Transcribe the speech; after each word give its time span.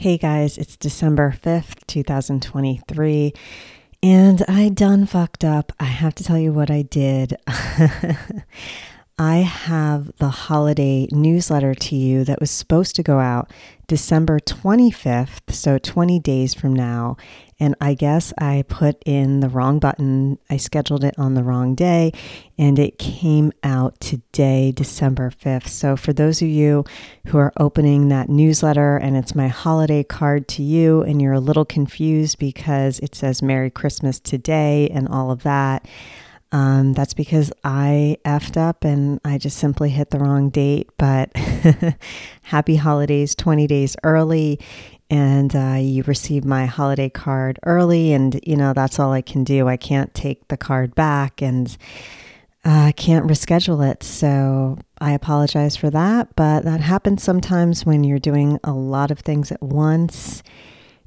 Hey 0.00 0.16
guys, 0.16 0.56
it's 0.58 0.76
December 0.76 1.34
5th, 1.42 1.84
2023, 1.88 3.32
and 4.00 4.44
I 4.46 4.68
done 4.68 5.06
fucked 5.06 5.42
up. 5.42 5.72
I 5.80 5.86
have 5.86 6.14
to 6.14 6.22
tell 6.22 6.38
you 6.38 6.52
what 6.52 6.70
I 6.70 6.82
did. 6.82 7.34
I 9.20 9.38
have 9.38 10.16
the 10.18 10.28
holiday 10.28 11.08
newsletter 11.10 11.74
to 11.74 11.96
you 11.96 12.22
that 12.22 12.38
was 12.38 12.52
supposed 12.52 12.94
to 12.96 13.02
go 13.02 13.18
out 13.18 13.50
December 13.88 14.38
25th, 14.38 15.52
so 15.52 15.76
20 15.76 16.20
days 16.20 16.54
from 16.54 16.72
now. 16.72 17.16
And 17.58 17.74
I 17.80 17.94
guess 17.94 18.32
I 18.38 18.64
put 18.68 19.02
in 19.04 19.40
the 19.40 19.48
wrong 19.48 19.80
button. 19.80 20.38
I 20.48 20.56
scheduled 20.56 21.02
it 21.02 21.18
on 21.18 21.34
the 21.34 21.42
wrong 21.42 21.74
day, 21.74 22.12
and 22.56 22.78
it 22.78 23.00
came 23.00 23.50
out 23.64 23.98
today, 23.98 24.70
December 24.70 25.32
5th. 25.32 25.66
So, 25.66 25.96
for 25.96 26.12
those 26.12 26.40
of 26.40 26.46
you 26.46 26.84
who 27.26 27.38
are 27.38 27.52
opening 27.58 28.10
that 28.10 28.28
newsletter 28.28 28.98
and 28.98 29.16
it's 29.16 29.34
my 29.34 29.48
holiday 29.48 30.04
card 30.04 30.46
to 30.48 30.62
you, 30.62 31.02
and 31.02 31.20
you're 31.20 31.32
a 31.32 31.40
little 31.40 31.64
confused 31.64 32.38
because 32.38 33.00
it 33.00 33.16
says 33.16 33.42
Merry 33.42 33.70
Christmas 33.70 34.20
today 34.20 34.88
and 34.90 35.08
all 35.08 35.32
of 35.32 35.42
that, 35.42 35.84
um, 36.50 36.94
that's 36.94 37.14
because 37.14 37.52
I 37.62 38.16
effed 38.24 38.56
up 38.56 38.84
and 38.84 39.20
I 39.24 39.38
just 39.38 39.58
simply 39.58 39.90
hit 39.90 40.10
the 40.10 40.18
wrong 40.18 40.48
date. 40.48 40.88
But 40.96 41.30
happy 42.42 42.76
holidays 42.76 43.34
20 43.34 43.66
days 43.66 43.96
early. 44.02 44.58
And 45.10 45.54
uh, 45.56 45.78
you 45.80 46.02
received 46.04 46.44
my 46.44 46.66
holiday 46.66 47.08
card 47.08 47.58
early. 47.64 48.12
And, 48.12 48.40
you 48.46 48.56
know, 48.56 48.72
that's 48.72 48.98
all 48.98 49.12
I 49.12 49.22
can 49.22 49.44
do. 49.44 49.68
I 49.68 49.76
can't 49.76 50.12
take 50.14 50.48
the 50.48 50.56
card 50.56 50.94
back 50.94 51.40
and 51.42 51.76
I 52.64 52.88
uh, 52.88 52.92
can't 52.92 53.26
reschedule 53.26 53.90
it. 53.90 54.02
So 54.02 54.78
I 55.00 55.12
apologize 55.12 55.76
for 55.76 55.90
that. 55.90 56.34
But 56.34 56.64
that 56.64 56.80
happens 56.80 57.22
sometimes 57.22 57.86
when 57.86 58.04
you're 58.04 58.18
doing 58.18 58.58
a 58.64 58.72
lot 58.72 59.10
of 59.10 59.20
things 59.20 59.52
at 59.52 59.62
once 59.62 60.42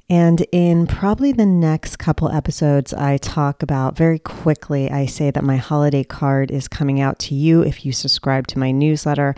and 0.08 0.44
in 0.52 0.86
probably 0.86 1.32
the 1.32 1.46
next 1.46 1.96
couple 1.96 2.30
episodes, 2.30 2.92
I 2.92 3.16
talk 3.16 3.62
about 3.62 3.96
very 3.96 4.18
quickly. 4.18 4.90
I 4.90 5.06
say 5.06 5.30
that 5.30 5.44
my 5.44 5.56
holiday 5.56 6.04
card 6.04 6.50
is 6.50 6.68
coming 6.68 7.00
out 7.00 7.18
to 7.20 7.34
you 7.34 7.62
if 7.62 7.86
you 7.86 7.92
subscribe 7.92 8.46
to 8.48 8.58
my 8.58 8.72
newsletter. 8.72 9.34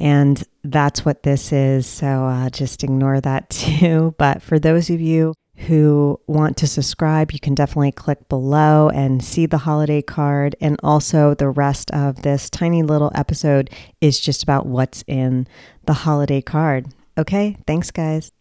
And 0.00 0.42
that's 0.64 1.04
what 1.04 1.22
this 1.22 1.52
is. 1.52 1.86
So 1.86 2.24
uh, 2.24 2.50
just 2.50 2.82
ignore 2.82 3.20
that 3.20 3.50
too. 3.50 4.14
But 4.18 4.42
for 4.42 4.58
those 4.58 4.90
of 4.90 5.00
you 5.00 5.34
who 5.66 6.18
want 6.26 6.56
to 6.56 6.66
subscribe, 6.66 7.32
you 7.32 7.38
can 7.38 7.54
definitely 7.54 7.92
click 7.92 8.28
below 8.30 8.88
and 8.88 9.22
see 9.22 9.44
the 9.44 9.58
holiday 9.58 10.00
card. 10.00 10.56
And 10.60 10.80
also, 10.82 11.34
the 11.34 11.50
rest 11.50 11.90
of 11.90 12.22
this 12.22 12.48
tiny 12.48 12.82
little 12.82 13.12
episode 13.14 13.68
is 14.00 14.18
just 14.18 14.42
about 14.42 14.64
what's 14.64 15.04
in 15.06 15.46
the 15.84 15.92
holiday 15.92 16.40
card. 16.40 16.86
Okay, 17.18 17.58
thanks, 17.66 17.90
guys. 17.90 18.32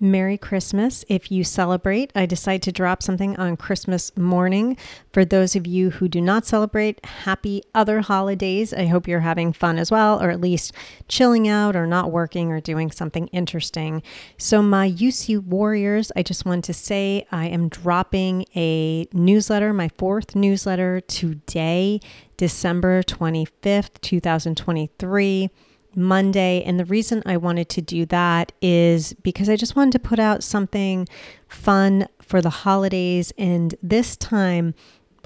Merry 0.00 0.36
Christmas. 0.36 1.04
If 1.08 1.30
you 1.30 1.44
celebrate, 1.44 2.12
I 2.14 2.26
decide 2.26 2.62
to 2.62 2.72
drop 2.72 3.02
something 3.02 3.36
on 3.36 3.56
Christmas 3.56 4.16
morning. 4.16 4.76
For 5.12 5.24
those 5.24 5.56
of 5.56 5.66
you 5.66 5.90
who 5.90 6.08
do 6.08 6.20
not 6.20 6.46
celebrate, 6.46 7.04
happy 7.04 7.62
other 7.74 8.00
holidays. 8.00 8.72
I 8.72 8.86
hope 8.86 9.08
you're 9.08 9.20
having 9.20 9.52
fun 9.52 9.78
as 9.78 9.90
well, 9.90 10.22
or 10.22 10.30
at 10.30 10.40
least 10.40 10.72
chilling 11.08 11.48
out 11.48 11.76
or 11.76 11.86
not 11.86 12.12
working 12.12 12.52
or 12.52 12.60
doing 12.60 12.90
something 12.90 13.28
interesting. 13.28 14.02
So, 14.38 14.62
my 14.62 14.90
UC 14.90 15.42
Warriors, 15.44 16.12
I 16.16 16.22
just 16.22 16.44
want 16.44 16.64
to 16.64 16.74
say 16.74 17.26
I 17.32 17.46
am 17.46 17.68
dropping 17.68 18.46
a 18.54 19.06
newsletter, 19.12 19.72
my 19.72 19.88
fourth 19.96 20.34
newsletter 20.34 21.00
today, 21.00 22.00
December 22.36 23.02
25th, 23.02 24.00
2023. 24.02 25.50
Monday. 25.96 26.62
And 26.62 26.78
the 26.78 26.84
reason 26.84 27.22
I 27.26 27.36
wanted 27.36 27.68
to 27.70 27.82
do 27.82 28.06
that 28.06 28.52
is 28.60 29.14
because 29.14 29.48
I 29.48 29.56
just 29.56 29.74
wanted 29.74 29.92
to 29.92 29.98
put 29.98 30.18
out 30.18 30.44
something 30.44 31.08
fun 31.48 32.08
for 32.20 32.40
the 32.42 32.50
holidays. 32.50 33.32
And 33.38 33.74
this 33.82 34.16
time, 34.16 34.74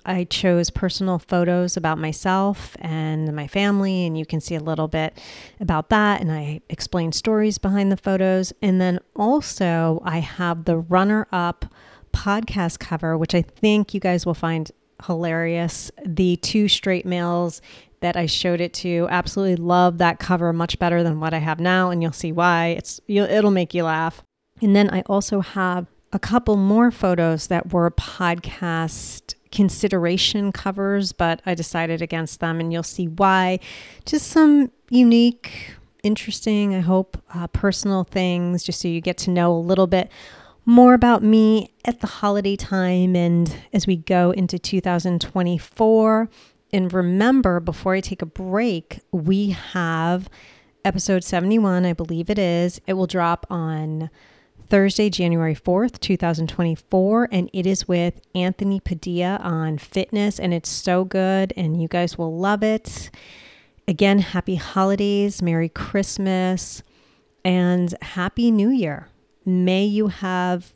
I 0.04 0.24
chose 0.24 0.70
personal 0.70 1.18
photos 1.18 1.76
about 1.76 1.98
myself 1.98 2.76
and 2.80 3.34
my 3.34 3.46
family, 3.46 4.06
and 4.06 4.16
you 4.16 4.24
can 4.24 4.40
see 4.40 4.54
a 4.54 4.60
little 4.60 4.88
bit 4.88 5.18
about 5.60 5.90
that. 5.90 6.20
And 6.20 6.32
I 6.32 6.60
explain 6.68 7.12
stories 7.12 7.58
behind 7.58 7.92
the 7.92 7.96
photos. 7.96 8.52
And 8.62 8.80
then 8.80 9.00
also, 9.14 10.00
I 10.04 10.18
have 10.18 10.64
the 10.64 10.78
runner 10.78 11.26
up 11.32 11.66
podcast 12.12 12.78
cover, 12.78 13.16
which 13.16 13.34
I 13.34 13.42
think 13.42 13.94
you 13.94 14.00
guys 14.00 14.24
will 14.26 14.34
find 14.34 14.70
hilarious. 15.06 15.90
The 16.04 16.36
two 16.36 16.68
straight 16.68 17.06
males 17.06 17.60
that 18.00 18.16
I 18.16 18.26
showed 18.26 18.60
it 18.60 18.72
to 18.74 19.06
absolutely 19.10 19.56
love 19.56 19.98
that 19.98 20.18
cover 20.18 20.52
much 20.52 20.78
better 20.78 21.02
than 21.02 21.20
what 21.20 21.34
I 21.34 21.38
have 21.38 21.60
now, 21.60 21.90
and 21.90 22.02
you'll 22.02 22.12
see 22.12 22.32
why. 22.32 22.68
It's 22.78 23.00
it'll 23.06 23.50
make 23.50 23.74
you 23.74 23.84
laugh. 23.84 24.22
And 24.62 24.74
then 24.74 24.90
I 24.90 25.02
also 25.02 25.40
have 25.40 25.86
a 26.12 26.18
couple 26.18 26.56
more 26.56 26.90
photos 26.90 27.46
that 27.46 27.72
were 27.72 27.90
podcast 27.90 29.34
consideration 29.52 30.52
covers, 30.52 31.12
but 31.12 31.40
I 31.46 31.54
decided 31.54 32.02
against 32.02 32.40
them, 32.40 32.60
and 32.60 32.72
you'll 32.72 32.82
see 32.82 33.08
why. 33.08 33.58
Just 34.06 34.28
some 34.28 34.70
unique, 34.90 35.74
interesting, 36.02 36.74
I 36.74 36.80
hope, 36.80 37.22
uh, 37.34 37.46
personal 37.48 38.04
things, 38.04 38.62
just 38.62 38.80
so 38.80 38.88
you 38.88 39.00
get 39.00 39.18
to 39.18 39.30
know 39.30 39.52
a 39.52 39.58
little 39.58 39.86
bit 39.86 40.10
more 40.66 40.94
about 40.94 41.22
me 41.22 41.72
at 41.84 42.00
the 42.00 42.06
holiday 42.06 42.54
time 42.54 43.16
and 43.16 43.56
as 43.72 43.86
we 43.86 43.96
go 43.96 44.30
into 44.30 44.58
2024. 44.58 46.28
And 46.72 46.92
remember, 46.92 47.60
before 47.60 47.94
I 47.94 48.00
take 48.00 48.22
a 48.22 48.26
break, 48.26 49.00
we 49.10 49.50
have 49.50 50.28
episode 50.84 51.24
71, 51.24 51.84
I 51.84 51.92
believe 51.92 52.30
it 52.30 52.38
is. 52.38 52.80
It 52.86 52.94
will 52.94 53.06
drop 53.06 53.46
on 53.50 54.10
Thursday, 54.68 55.10
January 55.10 55.54
4th, 55.54 55.98
2024. 55.98 57.28
And 57.32 57.50
it 57.52 57.66
is 57.66 57.88
with 57.88 58.20
Anthony 58.34 58.80
Padilla 58.80 59.40
on 59.42 59.78
fitness. 59.78 60.38
And 60.38 60.54
it's 60.54 60.70
so 60.70 61.04
good, 61.04 61.52
and 61.56 61.82
you 61.82 61.88
guys 61.88 62.16
will 62.16 62.36
love 62.38 62.62
it. 62.62 63.10
Again, 63.88 64.20
happy 64.20 64.54
holidays, 64.54 65.42
Merry 65.42 65.68
Christmas, 65.68 66.82
and 67.44 67.94
Happy 68.00 68.50
New 68.50 68.70
Year. 68.70 69.08
May 69.44 69.84
you 69.84 70.08
have 70.08 70.72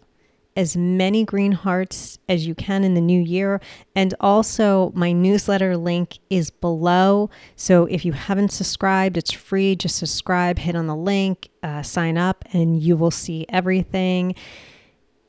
as 0.56 0.76
many 0.76 1.24
green 1.24 1.52
hearts 1.52 2.18
as 2.28 2.46
you 2.46 2.54
can 2.54 2.84
in 2.84 2.94
the 2.94 3.00
new 3.00 3.20
year. 3.20 3.60
And 3.94 4.14
also, 4.20 4.92
my 4.94 5.12
newsletter 5.12 5.76
link 5.76 6.18
is 6.30 6.50
below. 6.50 7.30
So 7.56 7.86
if 7.86 8.04
you 8.04 8.12
haven't 8.12 8.52
subscribed, 8.52 9.16
it's 9.16 9.32
free. 9.32 9.74
Just 9.74 9.96
subscribe, 9.96 10.58
hit 10.58 10.76
on 10.76 10.86
the 10.86 10.96
link, 10.96 11.48
uh, 11.62 11.82
sign 11.82 12.16
up, 12.16 12.44
and 12.52 12.80
you 12.80 12.96
will 12.96 13.10
see 13.10 13.46
everything. 13.48 14.34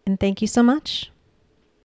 And 0.06 0.20
thank 0.20 0.42
you 0.42 0.48
so 0.48 0.62
much. 0.62 1.12